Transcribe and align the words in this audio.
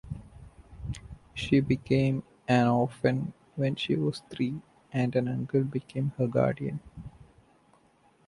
She 1.35 1.59
became 1.59 2.23
an 2.47 2.65
orphan 2.65 3.33
when 3.55 3.75
she 3.75 3.93
was 3.95 4.23
three 4.31 4.59
and 4.91 5.15
an 5.15 5.27
uncle 5.27 5.63
became 5.63 6.11
her 6.17 6.25
guardian. 6.25 6.79